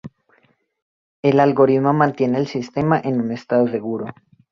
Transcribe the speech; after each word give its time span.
El 1.21 1.39
algoritmo 1.39 1.93
mantiene 1.93 2.39
al 2.39 2.47
sistema 2.47 2.99
en 3.03 3.21
un 3.21 3.31
estado 3.31 3.67
seguro. 3.67 4.07